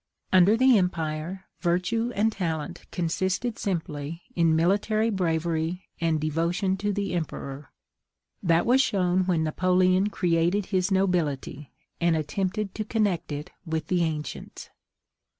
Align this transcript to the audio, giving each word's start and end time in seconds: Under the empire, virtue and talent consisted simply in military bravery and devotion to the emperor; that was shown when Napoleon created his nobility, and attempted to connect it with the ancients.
Under 0.33 0.57
the 0.57 0.79
empire, 0.79 1.45
virtue 1.59 2.11
and 2.15 2.31
talent 2.31 2.87
consisted 2.91 3.59
simply 3.59 4.23
in 4.35 4.55
military 4.55 5.11
bravery 5.11 5.83
and 6.01 6.19
devotion 6.19 6.75
to 6.77 6.91
the 6.91 7.13
emperor; 7.13 7.71
that 8.41 8.65
was 8.65 8.81
shown 8.81 9.27
when 9.27 9.43
Napoleon 9.43 10.07
created 10.09 10.65
his 10.65 10.89
nobility, 10.89 11.69
and 11.99 12.15
attempted 12.15 12.73
to 12.73 12.83
connect 12.83 13.31
it 13.31 13.51
with 13.63 13.89
the 13.89 14.01
ancients. 14.03 14.71